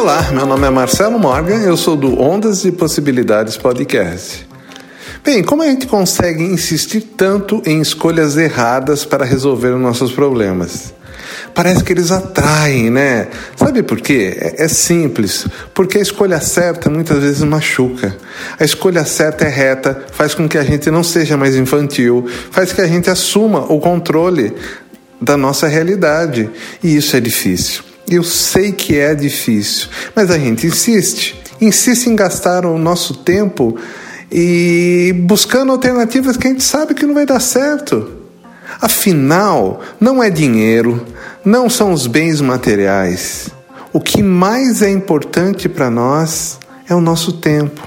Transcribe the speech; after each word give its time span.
Olá, 0.00 0.30
meu 0.32 0.46
nome 0.46 0.66
é 0.66 0.70
Marcelo 0.70 1.18
Morgan, 1.18 1.58
eu 1.58 1.76
sou 1.76 1.94
do 1.94 2.18
Ondas 2.18 2.62
de 2.62 2.72
Possibilidades 2.72 3.58
Podcast. 3.58 4.48
Bem, 5.22 5.42
como 5.42 5.62
a 5.62 5.66
gente 5.66 5.86
consegue 5.86 6.42
insistir 6.42 7.02
tanto 7.02 7.62
em 7.66 7.82
escolhas 7.82 8.38
erradas 8.38 9.04
para 9.04 9.26
resolver 9.26 9.74
os 9.74 9.80
nossos 9.80 10.10
problemas? 10.10 10.94
Parece 11.54 11.84
que 11.84 11.92
eles 11.92 12.10
atraem, 12.10 12.88
né? 12.88 13.28
Sabe 13.54 13.82
por 13.82 14.00
quê? 14.00 14.38
É, 14.40 14.64
é, 14.64 14.68
simples. 14.68 15.46
Porque 15.74 15.98
a 15.98 16.02
escolha 16.02 16.40
certa 16.40 16.88
muitas 16.88 17.18
vezes 17.18 17.42
machuca. 17.42 18.16
A 18.58 18.64
escolha 18.64 19.04
certa 19.04 19.44
é 19.44 19.50
reta, 19.50 20.06
faz 20.12 20.32
com 20.32 20.48
que 20.48 20.56
a 20.56 20.64
gente 20.64 20.90
não 20.90 21.04
seja 21.04 21.36
mais 21.36 21.54
infantil, 21.54 22.26
faz 22.50 22.72
que 22.72 22.80
a 22.80 22.86
gente 22.86 23.10
assuma 23.10 23.70
o 23.70 23.78
controle 23.78 24.54
da 25.20 25.36
nossa 25.36 25.68
realidade. 25.68 26.48
E 26.82 26.96
isso 26.96 27.14
é 27.18 27.20
difícil. 27.20 27.89
Eu 28.10 28.24
sei 28.24 28.72
que 28.72 28.98
é 28.98 29.14
difícil, 29.14 29.88
mas 30.16 30.32
a 30.32 30.38
gente 30.38 30.66
insiste. 30.66 31.40
Insiste 31.60 32.08
em 32.08 32.16
gastar 32.16 32.66
o 32.66 32.76
nosso 32.76 33.14
tempo 33.14 33.76
e 34.32 35.14
buscando 35.26 35.70
alternativas 35.70 36.36
que 36.36 36.48
a 36.48 36.50
gente 36.50 36.64
sabe 36.64 36.92
que 36.92 37.06
não 37.06 37.14
vai 37.14 37.24
dar 37.24 37.38
certo. 37.38 38.10
Afinal, 38.80 39.80
não 40.00 40.20
é 40.20 40.28
dinheiro, 40.28 41.06
não 41.44 41.70
são 41.70 41.92
os 41.92 42.08
bens 42.08 42.40
materiais. 42.40 43.50
O 43.92 44.00
que 44.00 44.22
mais 44.22 44.82
é 44.82 44.90
importante 44.90 45.68
para 45.68 45.88
nós 45.88 46.58
é 46.88 46.94
o 46.94 47.00
nosso 47.00 47.34
tempo. 47.34 47.86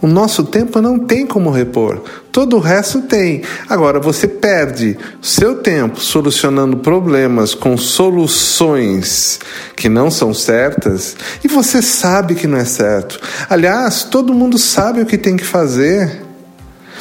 O 0.00 0.08
nosso 0.08 0.42
tempo 0.42 0.80
não 0.80 0.98
tem 0.98 1.24
como 1.24 1.50
repor, 1.50 2.02
todo 2.32 2.56
o 2.56 2.60
resto 2.60 3.02
tem. 3.02 3.42
Agora 3.68 4.00
você 4.00 4.26
perde 4.26 4.96
seu 5.20 5.56
tempo 5.56 6.00
solucionando 6.00 6.78
problemas 6.78 7.54
com 7.54 7.76
soluções 7.76 9.38
que 9.76 9.88
não 9.88 10.10
são 10.10 10.32
certas 10.32 11.14
e 11.44 11.48
você 11.48 11.82
sabe 11.82 12.34
que 12.34 12.46
não 12.46 12.56
é 12.56 12.64
certo. 12.64 13.20
Aliás, 13.48 14.04
todo 14.04 14.34
mundo 14.34 14.58
sabe 14.58 15.02
o 15.02 15.06
que 15.06 15.18
tem 15.18 15.36
que 15.36 15.44
fazer. 15.44 16.22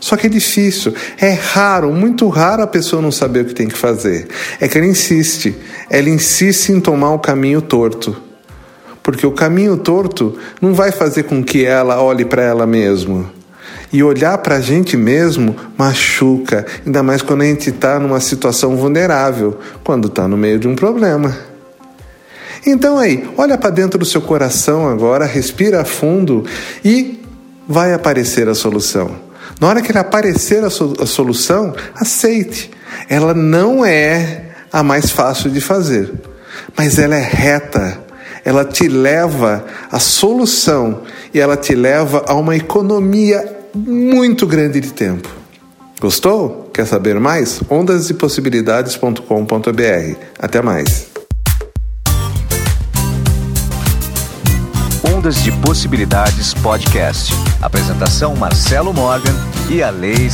Só 0.00 0.16
que 0.16 0.26
é 0.26 0.30
difícil, 0.30 0.92
é 1.16 1.30
raro, 1.30 1.92
muito 1.92 2.28
raro 2.28 2.60
a 2.60 2.66
pessoa 2.66 3.00
não 3.00 3.12
saber 3.12 3.42
o 3.42 3.44
que 3.44 3.54
tem 3.54 3.68
que 3.68 3.78
fazer. 3.78 4.26
É 4.60 4.66
que 4.66 4.76
ela 4.76 4.86
insiste, 4.86 5.56
ela 5.88 6.10
insiste 6.10 6.70
em 6.70 6.80
tomar 6.80 7.14
o 7.14 7.20
caminho 7.20 7.62
torto 7.62 8.20
porque 9.02 9.26
o 9.26 9.32
caminho 9.32 9.76
torto 9.76 10.38
não 10.60 10.74
vai 10.74 10.92
fazer 10.92 11.24
com 11.24 11.42
que 11.42 11.64
ela 11.64 12.00
olhe 12.00 12.24
para 12.24 12.42
ela 12.42 12.66
mesma. 12.66 13.41
E 13.92 14.02
olhar 14.02 14.38
para 14.38 14.56
a 14.56 14.60
gente 14.60 14.96
mesmo 14.96 15.54
machuca, 15.76 16.64
ainda 16.84 17.02
mais 17.02 17.20
quando 17.20 17.42
a 17.42 17.44
gente 17.44 17.70
está 17.70 17.98
numa 17.98 18.20
situação 18.20 18.76
vulnerável, 18.76 19.58
quando 19.84 20.08
está 20.08 20.26
no 20.26 20.36
meio 20.36 20.58
de 20.58 20.66
um 20.66 20.74
problema. 20.74 21.36
Então 22.66 22.98
aí, 22.98 23.28
olha 23.36 23.58
para 23.58 23.70
dentro 23.70 23.98
do 23.98 24.04
seu 24.04 24.22
coração 24.22 24.88
agora, 24.88 25.26
respira 25.26 25.84
fundo 25.84 26.44
e 26.84 27.20
vai 27.68 27.92
aparecer 27.92 28.48
a 28.48 28.54
solução. 28.54 29.10
Na 29.60 29.68
hora 29.68 29.82
que 29.82 29.96
aparecer 29.96 30.64
a, 30.64 30.70
so 30.70 30.94
a 31.00 31.06
solução, 31.06 31.74
aceite. 31.94 32.70
Ela 33.08 33.34
não 33.34 33.84
é 33.84 34.46
a 34.72 34.82
mais 34.82 35.10
fácil 35.10 35.50
de 35.50 35.60
fazer, 35.60 36.12
mas 36.76 36.98
ela 36.98 37.16
é 37.16 37.22
reta 37.22 38.02
ela 38.44 38.64
te 38.64 38.88
leva 38.88 39.64
à 39.90 39.98
solução 39.98 41.02
e 41.32 41.40
ela 41.40 41.56
te 41.56 41.74
leva 41.74 42.24
a 42.26 42.34
uma 42.34 42.56
economia 42.56 43.61
muito 43.74 44.46
grande 44.46 44.80
de 44.80 44.92
tempo. 44.92 45.28
Gostou? 46.00 46.70
Quer 46.74 46.86
saber 46.86 47.18
mais? 47.20 47.60
ondasdepossibilidades.com.br. 47.70 50.16
Até 50.38 50.60
mais. 50.60 51.10
Ondas 55.14 55.42
de 55.42 55.52
Possibilidades 55.52 56.52
Podcast. 56.54 57.32
Apresentação 57.60 58.34
Marcelo 58.34 58.92
Morgan 58.92 59.34
e 59.70 59.80
a 59.82 59.90
Lei. 59.90 60.28